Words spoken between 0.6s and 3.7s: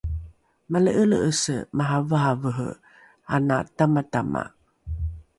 male’ele’ese maraverevere ana